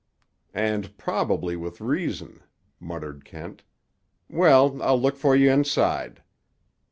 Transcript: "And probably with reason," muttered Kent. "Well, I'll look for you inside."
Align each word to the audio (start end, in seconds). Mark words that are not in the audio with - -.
"And 0.55 0.97
probably 0.97 1.55
with 1.55 1.79
reason," 1.79 2.41
muttered 2.79 3.23
Kent. 3.23 3.61
"Well, 4.27 4.81
I'll 4.81 4.99
look 4.99 5.15
for 5.15 5.35
you 5.35 5.51
inside." 5.51 6.23